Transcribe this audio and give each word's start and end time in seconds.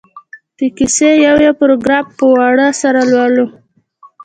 د 0.57 0.59
کیسې 0.77 1.09
یو 1.25 1.35
یو 1.45 1.53
پراګراف 1.59 2.05
په 2.17 2.23
وار 2.33 2.57
سره 2.81 2.99
ولولي. 3.05 3.45